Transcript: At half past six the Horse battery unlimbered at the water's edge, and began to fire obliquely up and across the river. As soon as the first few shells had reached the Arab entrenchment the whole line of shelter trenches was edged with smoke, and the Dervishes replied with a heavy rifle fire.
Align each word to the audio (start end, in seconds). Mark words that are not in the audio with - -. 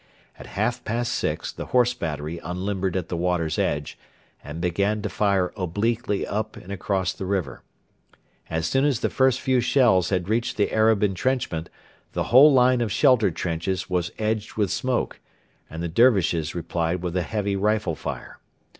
At 0.39 0.47
half 0.57 0.83
past 0.83 1.11
six 1.11 1.51
the 1.51 1.67
Horse 1.67 1.93
battery 1.93 2.39
unlimbered 2.41 2.97
at 2.97 3.07
the 3.09 3.15
water's 3.15 3.59
edge, 3.59 3.99
and 4.43 4.59
began 4.59 5.03
to 5.03 5.09
fire 5.09 5.53
obliquely 5.55 6.25
up 6.25 6.57
and 6.57 6.71
across 6.71 7.13
the 7.13 7.27
river. 7.27 7.61
As 8.49 8.65
soon 8.65 8.83
as 8.83 9.01
the 9.01 9.11
first 9.11 9.39
few 9.39 9.61
shells 9.61 10.09
had 10.09 10.27
reached 10.27 10.57
the 10.57 10.73
Arab 10.73 11.03
entrenchment 11.03 11.69
the 12.13 12.23
whole 12.33 12.51
line 12.51 12.81
of 12.81 12.91
shelter 12.91 13.29
trenches 13.29 13.91
was 13.91 14.09
edged 14.17 14.55
with 14.55 14.71
smoke, 14.71 15.19
and 15.69 15.83
the 15.83 15.87
Dervishes 15.87 16.55
replied 16.55 17.03
with 17.03 17.15
a 17.15 17.21
heavy 17.21 17.55
rifle 17.55 17.93
fire. 17.93 18.39